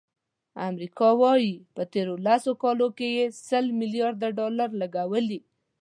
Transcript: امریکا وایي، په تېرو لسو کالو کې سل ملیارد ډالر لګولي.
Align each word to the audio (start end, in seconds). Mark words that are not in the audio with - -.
امریکا 0.69 1.09
وایي، 1.21 1.53
په 1.75 1.83
تېرو 1.93 2.15
لسو 2.25 2.51
کالو 2.63 2.87
کې 2.97 3.09
سل 3.47 3.65
ملیارد 3.79 4.19
ډالر 4.37 4.69
لګولي. 4.81 5.39